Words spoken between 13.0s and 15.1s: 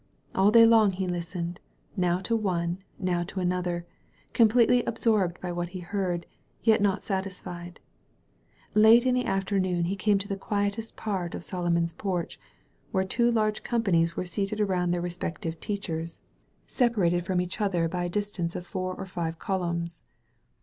two large companies were seated around their